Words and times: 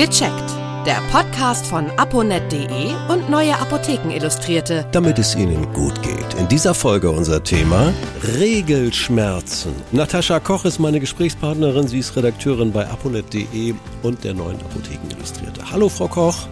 Gecheckt. 0.00 0.50
Der 0.86 0.98
Podcast 1.12 1.66
von 1.66 1.90
aponet.de 1.98 2.94
und 3.10 3.28
Neue 3.28 3.54
Apotheken 3.54 4.08
Illustrierte. 4.08 4.86
Damit 4.92 5.18
es 5.18 5.34
Ihnen 5.34 5.70
gut 5.74 6.02
geht. 6.02 6.32
In 6.38 6.48
dieser 6.48 6.72
Folge 6.72 7.10
unser 7.10 7.44
Thema 7.44 7.92
Regelschmerzen. 8.38 9.74
Natascha 9.92 10.40
Koch 10.40 10.64
ist 10.64 10.78
meine 10.78 11.00
Gesprächspartnerin. 11.00 11.86
Sie 11.86 11.98
ist 11.98 12.16
Redakteurin 12.16 12.72
bei 12.72 12.86
aponet.de 12.88 13.74
und 14.02 14.24
der 14.24 14.32
Neuen 14.32 14.56
Apotheken 14.62 15.10
Illustrierte. 15.14 15.70
Hallo, 15.70 15.90
Frau 15.90 16.08
Koch. 16.08 16.48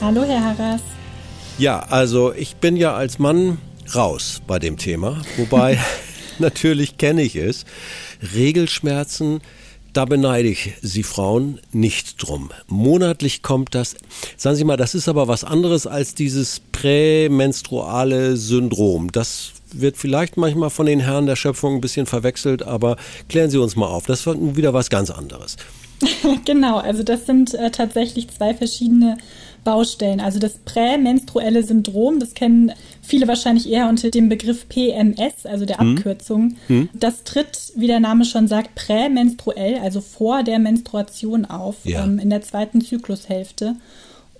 Hallo, 0.00 0.24
Herr 0.24 0.42
Harras. 0.42 0.80
Ja, 1.56 1.78
also 1.78 2.32
ich 2.32 2.56
bin 2.56 2.76
ja 2.76 2.96
als 2.96 3.20
Mann 3.20 3.58
raus 3.94 4.42
bei 4.44 4.58
dem 4.58 4.76
Thema. 4.76 5.22
Wobei, 5.36 5.78
natürlich 6.40 6.98
kenne 6.98 7.22
ich 7.22 7.36
es. 7.36 7.64
Regelschmerzen 8.34 9.40
da 9.98 10.04
beneide 10.04 10.46
ich 10.46 10.74
Sie 10.80 11.02
Frauen 11.02 11.58
nicht 11.72 12.22
drum. 12.22 12.50
Monatlich 12.68 13.42
kommt 13.42 13.74
das. 13.74 13.96
Sagen 14.36 14.54
Sie 14.54 14.62
mal, 14.62 14.76
das 14.76 14.94
ist 14.94 15.08
aber 15.08 15.26
was 15.26 15.42
anderes 15.42 15.88
als 15.88 16.14
dieses 16.14 16.60
prämenstruale 16.70 18.36
Syndrom. 18.36 19.10
Das 19.10 19.50
wird 19.72 19.96
vielleicht 19.96 20.36
manchmal 20.36 20.70
von 20.70 20.86
den 20.86 21.00
Herren 21.00 21.26
der 21.26 21.34
Schöpfung 21.34 21.74
ein 21.74 21.80
bisschen 21.80 22.06
verwechselt, 22.06 22.62
aber 22.62 22.96
klären 23.28 23.50
Sie 23.50 23.58
uns 23.58 23.74
mal 23.74 23.88
auf. 23.88 24.06
Das 24.06 24.24
wird 24.24 24.38
wieder 24.56 24.72
was 24.72 24.88
ganz 24.88 25.10
anderes. 25.10 25.56
genau, 26.44 26.78
also 26.78 27.02
das 27.02 27.26
sind 27.26 27.54
äh, 27.54 27.70
tatsächlich 27.70 28.28
zwei 28.30 28.54
verschiedene 28.54 29.18
Baustellen. 29.64 30.20
Also 30.20 30.38
das 30.38 30.58
prämenstruelle 30.58 31.62
Syndrom, 31.62 32.20
das 32.20 32.34
kennen 32.34 32.72
viele 33.02 33.28
wahrscheinlich 33.28 33.68
eher 33.68 33.88
unter 33.88 34.10
dem 34.10 34.28
Begriff 34.28 34.68
PMS, 34.68 35.44
also 35.44 35.66
der 35.66 35.78
hm. 35.78 35.96
Abkürzung. 35.96 36.56
Hm. 36.68 36.88
Das 36.94 37.24
tritt, 37.24 37.72
wie 37.76 37.86
der 37.86 38.00
Name 38.00 38.24
schon 38.24 38.48
sagt, 38.48 38.74
prämenstruell, 38.74 39.78
also 39.78 40.00
vor 40.00 40.42
der 40.42 40.58
Menstruation 40.58 41.44
auf, 41.44 41.76
ja. 41.84 42.04
ähm, 42.04 42.18
in 42.18 42.30
der 42.30 42.42
zweiten 42.42 42.80
Zyklushälfte. 42.80 43.76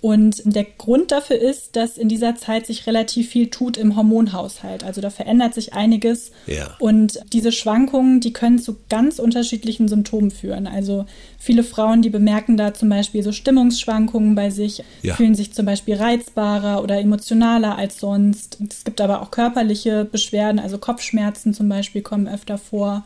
Und 0.01 0.41
der 0.45 0.63
Grund 0.63 1.11
dafür 1.11 1.37
ist, 1.37 1.75
dass 1.75 1.97
in 1.97 2.07
dieser 2.07 2.35
Zeit 2.35 2.65
sich 2.65 2.87
relativ 2.87 3.29
viel 3.29 3.49
tut 3.49 3.77
im 3.77 3.95
Hormonhaushalt. 3.97 4.83
Also 4.83 5.01
da 5.01 5.09
verändert 5.09 5.53
sich 5.53 5.73
einiges. 5.73 6.31
Ja. 6.47 6.75
Und 6.79 7.19
diese 7.33 7.51
Schwankungen, 7.51 8.21
die 8.21 8.31
können 8.31 8.59
zu 8.59 8.77
ganz 8.89 9.19
unterschiedlichen 9.19 9.89
Symptomen 9.89 10.31
führen. 10.31 10.67
Also 10.67 11.05
viele 11.37 11.63
Frauen, 11.63 12.01
die 12.01 12.09
bemerken 12.09 12.55
da 12.55 12.73
zum 12.73 12.87
Beispiel 12.89 13.23
so 13.23 13.33
Stimmungsschwankungen 13.33 14.35
bei 14.35 14.49
sich, 14.49 14.83
ja. 15.01 15.15
fühlen 15.15 15.35
sich 15.35 15.53
zum 15.53 15.65
Beispiel 15.65 15.95
reizbarer 15.95 16.81
oder 16.81 16.99
emotionaler 16.99 17.77
als 17.77 17.99
sonst. 17.99 18.57
Es 18.69 18.85
gibt 18.85 19.01
aber 19.01 19.21
auch 19.21 19.31
körperliche 19.31 20.05
Beschwerden, 20.05 20.59
also 20.59 20.77
Kopfschmerzen 20.77 21.53
zum 21.53 21.67
Beispiel 21.67 22.01
kommen 22.01 22.27
öfter 22.27 22.57
vor 22.57 23.03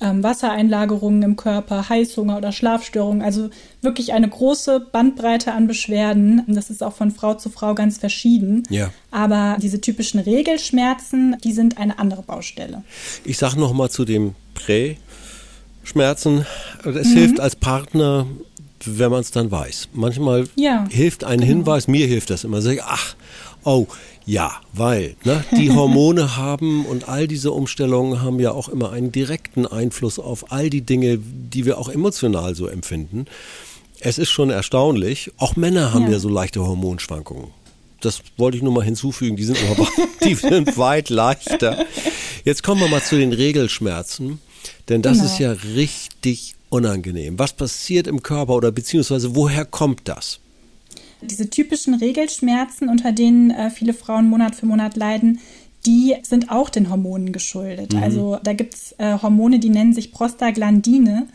ähm, 0.00 0.22
Wassereinlagerungen 0.22 1.22
im 1.22 1.36
Körper, 1.36 1.88
Heißhunger 1.88 2.36
oder 2.36 2.52
Schlafstörungen. 2.52 3.22
Also 3.22 3.50
wirklich 3.82 4.12
eine 4.12 4.28
große 4.28 4.80
Bandbreite 4.80 5.52
an 5.52 5.66
Beschwerden. 5.66 6.42
Das 6.48 6.70
ist 6.70 6.82
auch 6.82 6.94
von 6.94 7.10
Frau 7.10 7.34
zu 7.34 7.50
Frau 7.50 7.74
ganz 7.74 7.98
verschieden. 7.98 8.62
Ja. 8.70 8.90
Aber 9.10 9.56
diese 9.60 9.80
typischen 9.80 10.20
Regelschmerzen, 10.20 11.36
die 11.44 11.52
sind 11.52 11.78
eine 11.78 11.98
andere 11.98 12.22
Baustelle. 12.22 12.82
Ich 13.24 13.38
sage 13.38 13.58
noch 13.58 13.72
mal 13.72 13.90
zu 13.90 14.04
dem 14.04 14.34
Prä-Schmerzen. 14.54 16.46
Es 16.84 17.08
mhm. 17.08 17.16
hilft 17.16 17.40
als 17.40 17.56
Partner 17.56 18.26
wenn 18.84 19.10
man 19.10 19.20
es 19.20 19.30
dann 19.30 19.50
weiß. 19.50 19.90
Manchmal 19.92 20.48
ja, 20.56 20.86
hilft 20.88 21.24
ein 21.24 21.40
genau. 21.40 21.48
Hinweis, 21.48 21.88
mir 21.88 22.06
hilft 22.06 22.30
das 22.30 22.44
immer. 22.44 22.62
Sag 22.62 22.74
ich, 22.74 22.82
ach, 22.82 23.14
oh, 23.64 23.86
ja, 24.26 24.60
weil 24.72 25.16
ne, 25.24 25.44
die 25.56 25.70
Hormone 25.70 26.36
haben 26.36 26.84
und 26.86 27.08
all 27.08 27.26
diese 27.26 27.52
Umstellungen 27.52 28.22
haben 28.22 28.38
ja 28.40 28.52
auch 28.52 28.68
immer 28.68 28.92
einen 28.92 29.12
direkten 29.12 29.66
Einfluss 29.66 30.18
auf 30.18 30.52
all 30.52 30.70
die 30.70 30.82
Dinge, 30.82 31.18
die 31.18 31.64
wir 31.64 31.78
auch 31.78 31.88
emotional 31.88 32.54
so 32.54 32.66
empfinden. 32.66 33.26
Es 34.00 34.18
ist 34.18 34.30
schon 34.30 34.50
erstaunlich. 34.50 35.32
Auch 35.36 35.56
Männer 35.56 35.92
haben 35.92 36.04
ja, 36.04 36.12
ja 36.12 36.18
so 36.18 36.28
leichte 36.28 36.64
Hormonschwankungen. 36.66 37.48
Das 38.00 38.22
wollte 38.36 38.56
ich 38.56 38.62
nur 38.62 38.72
mal 38.72 38.84
hinzufügen. 38.84 39.36
Die 39.36 39.44
sind 39.44 39.58
aber 39.70 39.86
die 40.24 40.34
sind 40.34 40.78
weit 40.78 41.10
leichter. 41.10 41.84
Jetzt 42.44 42.62
kommen 42.62 42.80
wir 42.80 42.88
mal 42.88 43.02
zu 43.02 43.18
den 43.18 43.32
Regelschmerzen, 43.32 44.40
denn 44.88 45.02
das 45.02 45.18
genau. 45.18 45.26
ist 45.26 45.38
ja 45.38 45.52
richtig 45.52 46.54
unangenehm. 46.70 47.38
Was 47.38 47.52
passiert 47.52 48.06
im 48.06 48.22
Körper 48.22 48.54
oder 48.54 48.72
beziehungsweise 48.72 49.34
woher 49.34 49.64
kommt 49.64 50.02
das? 50.04 50.40
Diese 51.22 51.50
typischen 51.50 51.94
Regelschmerzen, 51.94 52.88
unter 52.88 53.12
denen 53.12 53.50
äh, 53.50 53.70
viele 53.70 53.92
Frauen 53.92 54.28
Monat 54.28 54.54
für 54.54 54.66
Monat 54.66 54.96
leiden, 54.96 55.40
die 55.86 56.16
sind 56.22 56.50
auch 56.50 56.68
den 56.68 56.90
Hormonen 56.90 57.32
geschuldet. 57.32 57.94
Mhm. 57.94 58.02
Also 58.02 58.38
da 58.42 58.52
gibt 58.52 58.74
es 58.74 58.94
äh, 58.98 59.18
Hormone, 59.20 59.58
die 59.58 59.70
nennen 59.70 59.92
sich 59.92 60.12
Prostaglandine. 60.12 61.26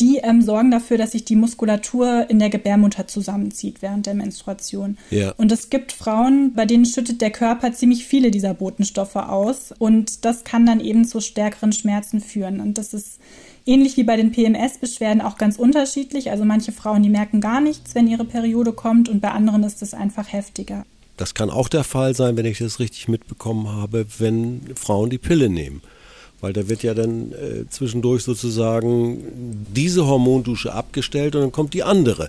Die 0.00 0.18
ähm, 0.18 0.42
sorgen 0.42 0.70
dafür, 0.70 0.98
dass 0.98 1.12
sich 1.12 1.24
die 1.24 1.36
Muskulatur 1.36 2.26
in 2.28 2.38
der 2.38 2.50
Gebärmutter 2.50 3.06
zusammenzieht 3.06 3.80
während 3.80 4.06
der 4.06 4.14
Menstruation. 4.14 4.98
Ja. 5.10 5.32
Und 5.36 5.52
es 5.52 5.70
gibt 5.70 5.92
Frauen, 5.92 6.52
bei 6.54 6.66
denen 6.66 6.84
schüttet 6.84 7.20
der 7.20 7.30
Körper 7.30 7.72
ziemlich 7.72 8.04
viele 8.04 8.30
dieser 8.30 8.54
Botenstoffe 8.54 9.16
aus. 9.16 9.72
Und 9.78 10.24
das 10.24 10.44
kann 10.44 10.66
dann 10.66 10.80
eben 10.80 11.04
zu 11.04 11.20
stärkeren 11.20 11.72
Schmerzen 11.72 12.20
führen. 12.20 12.60
Und 12.60 12.78
das 12.78 12.92
ist 12.92 13.18
ähnlich 13.64 13.96
wie 13.96 14.04
bei 14.04 14.16
den 14.16 14.32
PMS-Beschwerden 14.32 15.20
auch 15.20 15.38
ganz 15.38 15.58
unterschiedlich. 15.58 16.30
Also 16.30 16.44
manche 16.44 16.72
Frauen, 16.72 17.02
die 17.02 17.08
merken 17.08 17.40
gar 17.40 17.60
nichts, 17.60 17.94
wenn 17.94 18.06
ihre 18.06 18.24
Periode 18.24 18.72
kommt 18.72 19.08
und 19.08 19.20
bei 19.20 19.30
anderen 19.30 19.62
ist 19.64 19.82
es 19.82 19.94
einfach 19.94 20.32
heftiger. 20.32 20.84
Das 21.16 21.34
kann 21.34 21.50
auch 21.50 21.68
der 21.68 21.84
Fall 21.84 22.14
sein, 22.14 22.36
wenn 22.36 22.44
ich 22.44 22.58
das 22.58 22.78
richtig 22.78 23.08
mitbekommen 23.08 23.68
habe, 23.68 24.06
wenn 24.18 24.60
Frauen 24.76 25.10
die 25.10 25.18
Pille 25.18 25.48
nehmen. 25.48 25.80
Weil 26.40 26.52
da 26.52 26.68
wird 26.68 26.82
ja 26.82 26.94
dann 26.94 27.32
äh, 27.32 27.68
zwischendurch 27.70 28.22
sozusagen 28.22 29.64
diese 29.74 30.06
Hormondusche 30.06 30.72
abgestellt 30.72 31.34
und 31.34 31.42
dann 31.42 31.52
kommt 31.52 31.74
die 31.74 31.82
andere. 31.82 32.28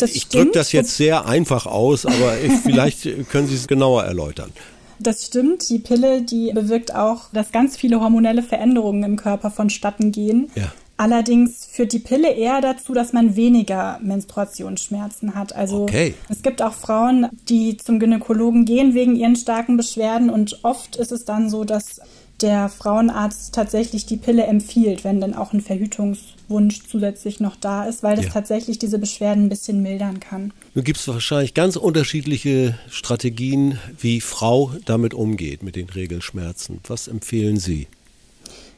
Äh, 0.00 0.04
ich 0.06 0.28
drücke 0.28 0.52
das 0.52 0.72
jetzt 0.72 0.96
sehr 0.96 1.26
einfach 1.26 1.66
aus, 1.66 2.06
aber 2.06 2.32
vielleicht 2.62 3.28
können 3.28 3.46
Sie 3.46 3.54
es 3.54 3.68
genauer 3.68 4.04
erläutern. 4.04 4.52
Das 4.98 5.26
stimmt. 5.26 5.68
Die 5.68 5.78
Pille, 5.78 6.22
die 6.22 6.52
bewirkt 6.52 6.94
auch, 6.94 7.30
dass 7.32 7.52
ganz 7.52 7.76
viele 7.76 8.00
hormonelle 8.00 8.42
Veränderungen 8.42 9.04
im 9.04 9.16
Körper 9.16 9.50
vonstatten 9.50 10.10
gehen. 10.10 10.50
Ja. 10.54 10.72
Allerdings 10.96 11.64
führt 11.70 11.92
die 11.92 12.00
Pille 12.00 12.32
eher 12.32 12.60
dazu, 12.60 12.92
dass 12.92 13.12
man 13.12 13.36
weniger 13.36 14.00
Menstruationsschmerzen 14.02 15.36
hat. 15.36 15.54
Also 15.54 15.82
okay. 15.82 16.14
es 16.28 16.42
gibt 16.42 16.60
auch 16.60 16.72
Frauen, 16.72 17.28
die 17.48 17.76
zum 17.76 18.00
Gynäkologen 18.00 18.64
gehen 18.64 18.94
wegen 18.94 19.14
ihren 19.14 19.36
starken 19.36 19.76
Beschwerden 19.76 20.28
und 20.28 20.58
oft 20.64 20.96
ist 20.96 21.12
es 21.12 21.24
dann 21.24 21.50
so, 21.50 21.62
dass 21.62 22.00
der 22.40 22.68
Frauenarzt 22.68 23.54
tatsächlich 23.54 24.06
die 24.06 24.16
Pille 24.16 24.44
empfiehlt, 24.44 25.04
wenn 25.04 25.20
dann 25.20 25.34
auch 25.34 25.52
ein 25.52 25.60
Verhütungswunsch 25.60 26.82
zusätzlich 26.88 27.40
noch 27.40 27.56
da 27.56 27.84
ist, 27.84 28.02
weil 28.02 28.16
das 28.16 28.26
ja. 28.26 28.30
tatsächlich 28.30 28.78
diese 28.78 28.98
Beschwerden 28.98 29.46
ein 29.46 29.48
bisschen 29.48 29.82
mildern 29.82 30.20
kann. 30.20 30.52
Nun 30.74 30.84
gibt 30.84 30.98
es 30.98 31.08
wahrscheinlich 31.08 31.54
ganz 31.54 31.76
unterschiedliche 31.76 32.78
Strategien, 32.90 33.78
wie 33.98 34.20
Frau 34.20 34.72
damit 34.84 35.14
umgeht, 35.14 35.62
mit 35.62 35.74
den 35.74 35.88
Regelschmerzen. 35.88 36.80
Was 36.86 37.08
empfehlen 37.08 37.56
Sie? 37.56 37.88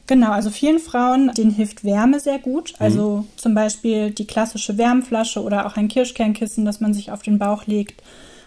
Genau, 0.07 0.31
also 0.31 0.49
vielen 0.49 0.79
Frauen, 0.79 1.31
denen 1.37 1.51
hilft 1.51 1.83
Wärme 1.83 2.19
sehr 2.19 2.39
gut. 2.39 2.73
Also 2.79 3.17
mhm. 3.17 3.27
zum 3.37 3.53
Beispiel 3.53 4.09
die 4.09 4.25
klassische 4.25 4.77
Wärmflasche 4.77 5.41
oder 5.41 5.67
auch 5.67 5.77
ein 5.77 5.87
Kirschkernkissen, 5.87 6.65
das 6.65 6.81
man 6.81 6.93
sich 6.93 7.11
auf 7.11 7.21
den 7.21 7.37
Bauch 7.37 7.67
legt 7.67 8.01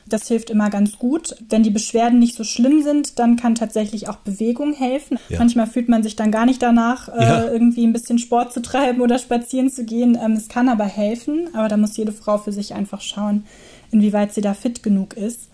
das 0.06 0.28
hilft 0.28 0.50
immer 0.50 0.70
ganz 0.70 0.98
gut. 0.98 1.34
Wenn 1.48 1.62
die 1.62 1.70
Beschwerden 1.70 2.18
nicht 2.18 2.36
so 2.36 2.44
schlimm 2.44 2.82
sind, 2.82 3.18
dann 3.18 3.36
kann 3.36 3.54
tatsächlich 3.54 4.08
auch 4.08 4.16
Bewegung 4.16 4.74
helfen. 4.74 5.18
Ja. 5.28 5.38
Manchmal 5.38 5.66
fühlt 5.66 5.88
man 5.88 6.02
sich 6.02 6.16
dann 6.16 6.30
gar 6.30 6.46
nicht 6.46 6.62
danach, 6.62 7.08
äh, 7.08 7.22
ja. 7.22 7.44
irgendwie 7.44 7.86
ein 7.86 7.92
bisschen 7.92 8.18
Sport 8.18 8.52
zu 8.52 8.60
treiben 8.60 9.00
oder 9.00 9.18
spazieren 9.18 9.70
zu 9.70 9.84
gehen. 9.84 10.18
Ähm, 10.22 10.32
es 10.32 10.48
kann 10.48 10.68
aber 10.68 10.84
helfen, 10.84 11.48
aber 11.54 11.68
da 11.68 11.76
muss 11.76 11.96
jede 11.96 12.12
Frau 12.12 12.38
für 12.38 12.52
sich 12.52 12.74
einfach 12.74 13.00
schauen, 13.00 13.44
inwieweit 13.90 14.34
sie 14.34 14.40
da 14.40 14.54
fit 14.54 14.82
genug 14.82 15.14
ist. 15.14 15.48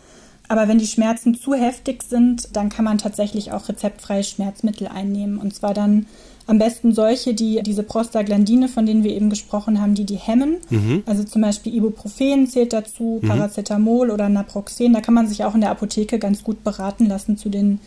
Aber 0.50 0.66
wenn 0.66 0.78
die 0.78 0.86
Schmerzen 0.88 1.36
zu 1.36 1.54
heftig 1.54 2.02
sind, 2.02 2.56
dann 2.56 2.70
kann 2.70 2.84
man 2.84 2.98
tatsächlich 2.98 3.52
auch 3.52 3.68
rezeptfreie 3.68 4.24
Schmerzmittel 4.24 4.88
einnehmen. 4.88 5.38
Und 5.38 5.54
zwar 5.54 5.74
dann 5.74 6.06
am 6.48 6.58
besten 6.58 6.92
solche, 6.92 7.34
die 7.34 7.62
diese 7.62 7.84
Prostaglandine, 7.84 8.66
von 8.66 8.84
denen 8.84 9.04
wir 9.04 9.12
eben 9.12 9.30
gesprochen 9.30 9.80
haben, 9.80 9.94
die 9.94 10.04
die 10.04 10.16
hemmen. 10.16 10.56
Mhm. 10.68 11.04
Also 11.06 11.22
zum 11.22 11.42
Beispiel 11.42 11.72
Ibuprofen 11.76 12.48
zählt 12.48 12.72
dazu, 12.72 13.20
mhm. 13.22 13.28
Paracetamol 13.28 14.10
oder 14.10 14.28
Naproxen. 14.28 14.92
Da 14.92 15.00
kann 15.00 15.14
man 15.14 15.28
sich 15.28 15.44
auch 15.44 15.54
in 15.54 15.60
der 15.60 15.70
Apotheke 15.70 16.18
ganz 16.18 16.42
gut 16.42 16.64
beraten 16.64 17.06
lassen 17.06 17.36
zu 17.36 17.48
den 17.48 17.78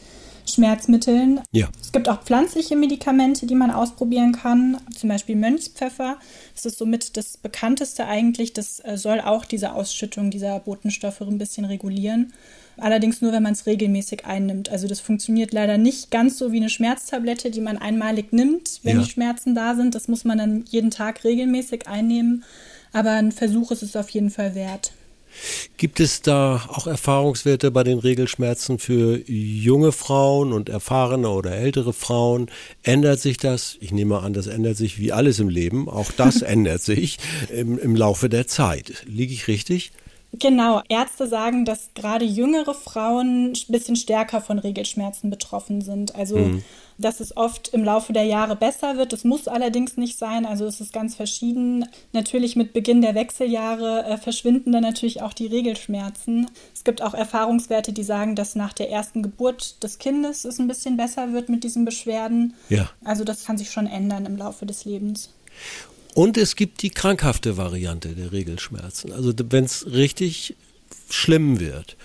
Schmerzmitteln. 0.54 1.42
Ja. 1.52 1.70
Es 1.82 1.92
gibt 1.92 2.10
auch 2.10 2.22
pflanzliche 2.22 2.76
Medikamente, 2.76 3.46
die 3.46 3.56
man 3.56 3.72
ausprobieren 3.72 4.32
kann. 4.32 4.78
Zum 4.96 5.10
Beispiel 5.10 5.36
Mönchspfeffer. 5.36 6.18
Das 6.56 6.66
ist 6.66 6.78
somit 6.78 7.18
das 7.18 7.38
bekannteste 7.38 8.06
eigentlich. 8.06 8.54
Das 8.54 8.80
äh, 8.84 8.98
soll 8.98 9.22
auch 9.22 9.46
diese 9.46 9.74
Ausschüttung 9.74 10.32
dieser 10.32 10.60
Botenstoffe 10.60 11.22
ein 11.22 11.38
bisschen 11.38 11.66
regulieren. 11.66 12.34
Allerdings 12.78 13.22
nur, 13.22 13.32
wenn 13.32 13.44
man 13.44 13.54
es 13.54 13.66
regelmäßig 13.66 14.26
einnimmt. 14.26 14.70
Also 14.70 14.88
das 14.88 15.00
funktioniert 15.00 15.54
leider 15.54 15.78
nicht 15.78 16.10
ganz 16.12 16.38
so 16.38 16.52
wie 16.52 16.58
eine 16.58 16.70
Schmerztablette, 16.70 17.52
die 17.52 17.62
man 17.62 17.78
einmalig 17.78 18.34
nimmt, 18.34 18.80
wenn 18.84 18.98
ja. 18.98 19.04
die 19.04 19.10
Schmerzen 19.10 19.54
da 19.54 19.76
sind. 19.76 19.96
Das 19.96 20.08
muss 20.08 20.26
man 20.26 20.38
dann 20.38 20.66
jeden 20.70 20.90
Tag 20.90 21.24
regelmäßig 21.24 21.88
einnehmen. 21.88 22.44
Aber 22.92 23.12
ein 23.12 23.32
Versuch 23.32 23.72
ist 23.72 23.84
es 23.84 23.96
auf 23.96 24.10
jeden 24.10 24.30
Fall 24.30 24.56
wert. 24.56 24.92
Gibt 25.78 26.00
es 26.00 26.22
da 26.22 26.66
auch 26.70 26.88
Erfahrungswerte 26.88 27.72
bei 27.72 27.84
den 27.84 28.00
Regelschmerzen 28.00 28.80
für 28.80 29.20
junge 29.30 29.92
Frauen 29.92 30.54
und 30.54 30.70
erfahrene 30.70 31.30
oder 31.30 31.52
ältere 31.52 31.94
Frauen? 31.94 32.50
Ändert 32.84 33.20
sich 33.20 33.38
das? 33.38 33.78
Ich 33.82 33.92
nehme 33.92 34.20
an, 34.20 34.34
das 34.34 34.48
ändert 34.48 34.78
sich 34.78 35.00
wie 35.00 35.12
alles 35.12 35.40
im 35.40 35.50
Leben. 35.50 35.90
Auch 35.90 36.12
das 36.12 36.42
ändert 36.42 36.82
sich 36.82 37.18
im, 37.50 37.78
im 37.78 37.96
Laufe 37.96 38.30
der 38.30 38.48
Zeit. 38.48 39.04
Liege 39.08 39.34
ich 39.34 39.48
richtig? 39.48 39.92
Genau, 40.40 40.82
Ärzte 40.90 41.28
sagen, 41.28 41.64
dass 41.64 41.92
gerade 41.94 42.26
jüngere 42.26 42.74
Frauen 42.74 43.52
ein 43.52 43.72
bisschen 43.72 43.96
stärker 43.96 44.42
von 44.42 44.58
Regelschmerzen 44.58 45.30
betroffen 45.30 45.82
sind. 45.82 46.16
Also, 46.16 46.38
mhm. 46.38 46.64
dass 46.98 47.20
es 47.20 47.38
oft 47.38 47.68
im 47.70 47.84
Laufe 47.84 48.14
der 48.14 48.24
Jahre 48.24 48.56
besser 48.56 48.98
wird. 48.98 49.14
Das 49.14 49.26
muss 49.26 49.48
allerdings 49.48 49.96
nicht 49.96 50.18
sein. 50.18 50.48
Also, 50.48 50.66
es 50.66 50.82
ist 50.82 50.92
ganz 50.92 51.14
verschieden. 51.14 51.88
Natürlich 52.14 52.56
mit 52.56 52.74
Beginn 52.74 53.04
der 53.04 53.14
Wechseljahre 53.14 54.06
äh, 54.06 54.18
verschwinden 54.18 54.72
dann 54.72 54.82
natürlich 54.82 55.22
auch 55.22 55.34
die 55.34 55.46
Regelschmerzen. 55.46 56.50
Es 56.74 56.84
gibt 56.84 57.04
auch 57.04 57.14
Erfahrungswerte, 57.14 57.94
die 57.94 58.04
sagen, 58.04 58.36
dass 58.36 58.56
nach 58.56 58.74
der 58.74 58.90
ersten 58.90 59.22
Geburt 59.22 59.84
des 59.84 60.00
Kindes 60.00 60.46
es 60.46 60.58
ein 60.58 60.68
bisschen 60.68 60.98
besser 60.98 61.32
wird 61.34 61.50
mit 61.50 61.64
diesen 61.64 61.86
Beschwerden. 61.86 62.56
Ja. 62.70 62.90
Also, 63.04 63.24
das 63.24 63.46
kann 63.46 63.60
sich 63.60 63.70
schon 63.70 63.86
ändern 63.86 64.26
im 64.26 64.38
Laufe 64.38 64.66
des 64.66 64.86
Lebens. 64.86 65.30
Und 66.14 66.38
es 66.38 66.56
gibt 66.56 66.82
die 66.84 66.92
krankhafte 66.92 67.58
Variante 67.58 68.10
der 68.10 68.32
Regelschmerzen. 68.32 69.12
Also 69.12 69.34
wenn 69.50 69.66
es 69.66 69.88
richtig 69.88 70.56
schlimm 71.10 71.60
wird. 71.60 71.98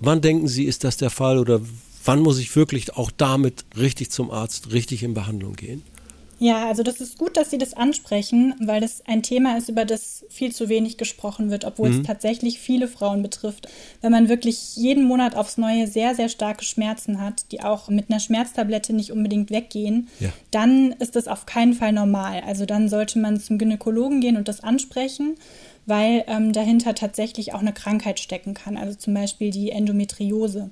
Wann 0.00 0.20
denken 0.20 0.48
Sie, 0.48 0.64
ist 0.64 0.84
das 0.84 0.96
der 0.96 1.10
Fall 1.10 1.38
oder 1.38 1.60
wann 2.04 2.20
muss 2.20 2.38
ich 2.38 2.54
wirklich 2.54 2.96
auch 2.96 3.10
damit 3.10 3.64
richtig 3.76 4.10
zum 4.10 4.30
Arzt, 4.30 4.72
richtig 4.72 5.02
in 5.02 5.14
Behandlung 5.14 5.54
gehen? 5.54 5.82
Ja, 6.38 6.66
also 6.66 6.82
das 6.82 7.00
ist 7.00 7.18
gut, 7.18 7.36
dass 7.36 7.50
Sie 7.50 7.58
das 7.58 7.74
ansprechen, 7.74 8.54
weil 8.60 8.80
das 8.80 9.02
ein 9.06 9.22
Thema 9.22 9.56
ist, 9.56 9.68
über 9.68 9.84
das 9.84 10.24
viel 10.28 10.52
zu 10.52 10.68
wenig 10.68 10.96
gesprochen 10.96 11.50
wird, 11.50 11.64
obwohl 11.64 11.90
mhm. 11.90 12.00
es 12.00 12.06
tatsächlich 12.06 12.58
viele 12.58 12.88
Frauen 12.88 13.22
betrifft. 13.22 13.68
Wenn 14.00 14.12
man 14.12 14.28
wirklich 14.28 14.76
jeden 14.76 15.04
Monat 15.04 15.36
aufs 15.36 15.58
Neue 15.58 15.86
sehr, 15.86 16.14
sehr 16.14 16.28
starke 16.28 16.64
Schmerzen 16.64 17.20
hat, 17.20 17.52
die 17.52 17.62
auch 17.62 17.88
mit 17.88 18.10
einer 18.10 18.20
Schmerztablette 18.20 18.92
nicht 18.92 19.12
unbedingt 19.12 19.50
weggehen, 19.50 20.08
ja. 20.20 20.30
dann 20.50 20.92
ist 20.98 21.16
das 21.16 21.28
auf 21.28 21.46
keinen 21.46 21.74
Fall 21.74 21.92
normal. 21.92 22.42
Also 22.46 22.66
dann 22.66 22.88
sollte 22.88 23.18
man 23.18 23.38
zum 23.38 23.58
Gynäkologen 23.58 24.20
gehen 24.20 24.36
und 24.36 24.48
das 24.48 24.62
ansprechen 24.62 25.36
weil 25.86 26.24
ähm, 26.28 26.52
dahinter 26.52 26.94
tatsächlich 26.94 27.52
auch 27.52 27.60
eine 27.60 27.72
Krankheit 27.72 28.18
stecken 28.18 28.54
kann, 28.54 28.76
also 28.76 28.96
zum 28.96 29.14
Beispiel 29.14 29.50
die 29.50 29.70
Endometriose. 29.70 30.70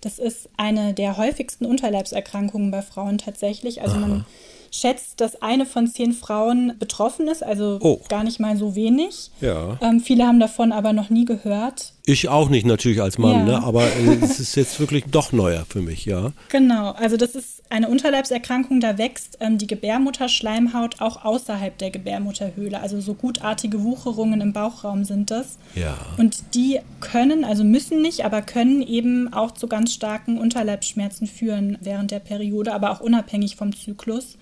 Das 0.00 0.18
ist 0.18 0.48
eine 0.56 0.94
der 0.94 1.16
häufigsten 1.16 1.66
Unterleibserkrankungen 1.66 2.70
bei 2.70 2.82
Frauen 2.82 3.18
tatsächlich. 3.18 3.82
Also 3.82 3.96
Aha. 3.96 4.06
man 4.06 4.24
schätzt, 4.70 5.20
dass 5.20 5.42
eine 5.42 5.66
von 5.66 5.86
zehn 5.86 6.12
Frauen 6.12 6.74
betroffen 6.78 7.28
ist, 7.28 7.42
also 7.42 7.78
oh. 7.80 8.00
gar 8.08 8.24
nicht 8.24 8.40
mal 8.40 8.56
so 8.56 8.74
wenig. 8.74 9.30
Ja. 9.40 9.78
Ähm, 9.80 10.00
viele 10.00 10.26
haben 10.26 10.40
davon 10.40 10.72
aber 10.72 10.92
noch 10.92 11.10
nie 11.10 11.24
gehört. 11.24 11.92
Ich 12.08 12.30
auch 12.30 12.48
nicht 12.48 12.64
natürlich 12.64 13.02
als 13.02 13.18
Mann, 13.18 13.46
ja. 13.46 13.58
ne? 13.58 13.62
aber 13.62 13.84
äh, 13.84 14.16
es 14.22 14.40
ist 14.40 14.54
jetzt 14.54 14.80
wirklich 14.80 15.04
doch 15.10 15.30
neuer 15.30 15.66
für 15.68 15.82
mich, 15.82 16.06
ja. 16.06 16.32
Genau, 16.48 16.92
also 16.92 17.18
das 17.18 17.34
ist 17.34 17.62
eine 17.68 17.90
Unterleibserkrankung, 17.90 18.80
da 18.80 18.96
wächst 18.96 19.36
ähm, 19.40 19.58
die 19.58 19.66
Gebärmutterschleimhaut 19.66 21.02
auch 21.02 21.22
außerhalb 21.22 21.76
der 21.76 21.90
Gebärmutterhöhle. 21.90 22.80
Also 22.80 22.98
so 23.02 23.12
gutartige 23.12 23.82
Wucherungen 23.82 24.40
im 24.40 24.54
Bauchraum 24.54 25.04
sind 25.04 25.30
das. 25.30 25.58
Ja. 25.74 25.98
Und 26.16 26.54
die 26.54 26.80
können, 27.00 27.44
also 27.44 27.62
müssen 27.62 28.00
nicht, 28.00 28.24
aber 28.24 28.40
können 28.40 28.80
eben 28.80 29.30
auch 29.34 29.50
zu 29.50 29.66
ganz 29.66 29.92
starken 29.92 30.38
Unterleibsschmerzen 30.38 31.26
führen 31.26 31.76
während 31.82 32.10
der 32.10 32.20
Periode, 32.20 32.72
aber 32.72 32.90
auch 32.90 33.00
unabhängig 33.00 33.56
vom 33.56 33.76
Zyklus. 33.76 34.38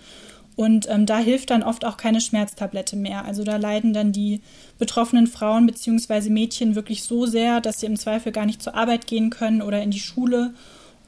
Und 0.56 0.88
ähm, 0.88 1.04
da 1.04 1.18
hilft 1.18 1.50
dann 1.50 1.62
oft 1.62 1.84
auch 1.84 1.98
keine 1.98 2.22
Schmerztablette 2.22 2.96
mehr. 2.96 3.26
Also 3.26 3.44
da 3.44 3.56
leiden 3.56 3.92
dann 3.92 4.12
die 4.12 4.40
betroffenen 4.78 5.26
Frauen 5.26 5.66
bzw. 5.66 6.30
Mädchen 6.30 6.74
wirklich 6.74 7.02
so 7.02 7.26
sehr, 7.26 7.60
dass 7.60 7.80
sie 7.80 7.86
im 7.86 7.96
Zweifel 7.96 8.32
gar 8.32 8.46
nicht 8.46 8.62
zur 8.62 8.74
Arbeit 8.74 9.06
gehen 9.06 9.28
können 9.28 9.60
oder 9.60 9.82
in 9.82 9.90
die 9.90 10.00
Schule. 10.00 10.54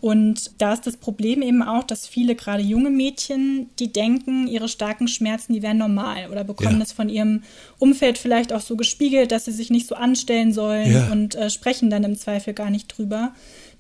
Und 0.01 0.53
da 0.59 0.75
ist 0.75 0.87
das 0.87 0.97
Problem 0.97 1.43
eben 1.43 1.63
auch, 1.63 1.83
dass 1.83 2.07
viele, 2.07 2.37
gerade 2.37 2.63
junge 2.63 2.91
Mädchen, 2.91 3.69
die 3.81 3.93
denken, 3.93 4.47
ihre 4.47 4.69
starken 4.69 5.09
Schmerzen, 5.09 5.55
die 5.55 5.63
wären 5.63 5.79
normal 5.79 6.29
oder 6.31 6.45
bekommen 6.45 6.75
ja. 6.75 6.79
das 6.79 6.93
von 6.93 7.09
ihrem 7.09 7.43
Umfeld 7.79 8.17
vielleicht 8.17 8.53
auch 8.53 8.61
so 8.61 8.77
gespiegelt, 8.77 9.33
dass 9.33 9.47
sie 9.47 9.53
sich 9.53 9.71
nicht 9.71 9.89
so 9.89 9.97
anstellen 9.97 10.53
sollen 10.53 10.93
ja. 10.93 11.11
und 11.11 11.35
äh, 11.35 11.51
sprechen 11.51 11.91
dann 11.91 12.05
im 12.05 12.17
Zweifel 12.17 12.55
gar 12.55 12.71
nicht 12.71 12.97
drüber. 12.97 13.33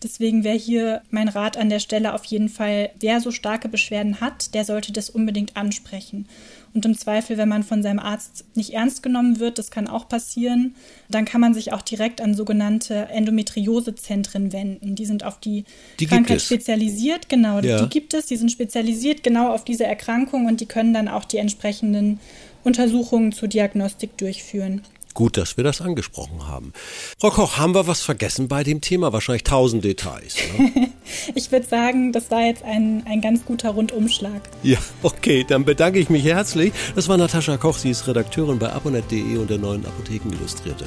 Deswegen 0.02 0.44
wäre 0.44 0.56
hier 0.56 1.02
mein 1.10 1.28
Rat 1.28 1.56
an 1.56 1.70
der 1.70 1.80
Stelle 1.80 2.14
auf 2.14 2.24
jeden 2.24 2.48
Fall, 2.48 2.90
wer 3.00 3.20
so 3.20 3.32
starke 3.32 3.68
Beschwerden 3.68 4.20
hat, 4.20 4.54
der 4.54 4.64
sollte 4.64 4.92
das 4.92 5.10
unbedingt 5.10 5.56
ansprechen. 5.56 6.28
Und 6.74 6.84
im 6.86 6.96
Zweifel, 6.96 7.36
wenn 7.38 7.48
man 7.48 7.64
von 7.64 7.82
seinem 7.82 7.98
Arzt 7.98 8.44
nicht 8.54 8.74
ernst 8.74 9.02
genommen 9.02 9.40
wird, 9.40 9.58
das 9.58 9.70
kann 9.70 9.88
auch 9.88 10.08
passieren, 10.08 10.76
dann 11.08 11.24
kann 11.24 11.40
man 11.40 11.54
sich 11.54 11.72
auch 11.72 11.82
direkt 11.82 12.20
an 12.20 12.34
sogenannte 12.34 13.08
Endometriosezentren 13.08 14.52
wenden. 14.52 14.94
Die 14.94 15.06
sind 15.06 15.24
auf 15.24 15.40
die, 15.40 15.64
die 15.98 16.06
Krankheit 16.06 16.42
spezialisiert, 16.42 17.28
genau, 17.28 17.60
ja. 17.60 17.82
die 17.82 17.88
gibt 17.88 18.14
es, 18.14 18.26
die 18.26 18.36
sind 18.36 18.52
spezialisiert 18.52 19.24
genau 19.24 19.52
auf 19.52 19.64
diese 19.64 19.84
Erkrankung 19.84 20.46
und 20.46 20.60
die 20.60 20.66
können 20.66 20.94
dann 20.94 21.08
auch 21.08 21.24
die 21.24 21.38
entsprechenden 21.38 22.20
Untersuchungen 22.62 23.32
zur 23.32 23.48
Diagnostik 23.48 24.16
durchführen. 24.18 24.82
Gut, 25.18 25.36
dass 25.36 25.56
wir 25.56 25.64
das 25.64 25.80
angesprochen 25.80 26.46
haben. 26.46 26.72
Frau 27.18 27.30
Koch, 27.30 27.58
haben 27.58 27.74
wir 27.74 27.88
was 27.88 28.02
vergessen 28.02 28.46
bei 28.46 28.62
dem 28.62 28.80
Thema? 28.80 29.12
Wahrscheinlich 29.12 29.42
tausend 29.42 29.82
Details. 29.82 30.36
Ne? 30.56 30.92
ich 31.34 31.50
würde 31.50 31.66
sagen, 31.66 32.12
das 32.12 32.30
war 32.30 32.42
jetzt 32.42 32.62
ein, 32.62 33.02
ein 33.04 33.20
ganz 33.20 33.44
guter 33.44 33.70
Rundumschlag. 33.70 34.40
Ja, 34.62 34.78
okay, 35.02 35.44
dann 35.48 35.64
bedanke 35.64 35.98
ich 35.98 36.08
mich 36.08 36.22
herzlich. 36.22 36.72
Das 36.94 37.08
war 37.08 37.16
Natascha 37.16 37.56
Koch, 37.56 37.78
sie 37.78 37.90
ist 37.90 38.06
Redakteurin 38.06 38.60
bei 38.60 38.72
abonnet.de 38.72 39.38
und 39.38 39.50
der 39.50 39.58
neuen 39.58 39.84
Apotheken 39.86 40.30
Illustrierte. 40.30 40.84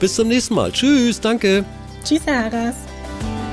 Bis 0.00 0.16
zum 0.16 0.26
nächsten 0.26 0.54
Mal. 0.54 0.72
Tschüss, 0.72 1.20
danke. 1.20 1.64
Tschüss, 2.02 2.26
Haras. 2.26 2.74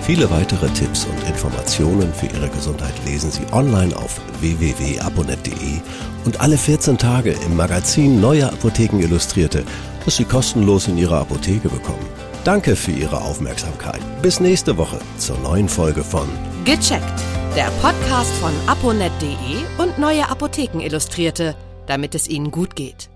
Viele 0.01 0.31
weitere 0.31 0.67
Tipps 0.69 1.05
und 1.05 1.29
Informationen 1.29 2.11
für 2.11 2.25
Ihre 2.25 2.49
Gesundheit 2.49 2.93
lesen 3.05 3.29
Sie 3.29 3.45
online 3.51 3.95
auf 3.95 4.19
www.abonnet.de 4.39 5.79
und 6.25 6.41
alle 6.41 6.57
14 6.57 6.97
Tage 6.97 7.35
im 7.45 7.55
Magazin 7.55 8.19
Neue 8.19 8.51
Apotheken 8.51 8.99
Illustrierte 8.99 9.63
das 10.07 10.15
Sie 10.15 10.23
kostenlos 10.23 10.87
in 10.87 10.97
Ihrer 10.97 11.19
Apotheke 11.19 11.67
bekommen. 11.67 12.07
Danke 12.45 12.77
für 12.77 12.91
Ihre 12.91 13.19
Aufmerksamkeit. 13.21 13.99
Bis 14.21 14.39
nächste 14.39 14.77
Woche 14.77 14.99
zur 15.17 15.37
neuen 15.39 15.67
Folge 15.67 16.01
von 16.01 16.29
Gecheckt, 16.63 17.19
der 17.57 17.69
Podcast 17.81 18.33
von 18.35 18.53
aponet.de 18.67 19.57
und 19.77 19.99
neue 19.99 20.29
Apotheken 20.29 20.79
Illustrierte, 20.79 21.57
damit 21.87 22.15
es 22.15 22.29
Ihnen 22.29 22.51
gut 22.51 22.77
geht. 22.77 23.09